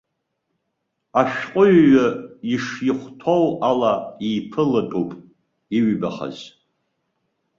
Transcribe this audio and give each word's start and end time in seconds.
Ашәҟәыҩҩы 1.21 2.07
ишихәҭоу 2.53 3.47
ала 3.69 3.93
иԥылатәуп, 4.29 5.11
иҩбахаз. 5.77 6.37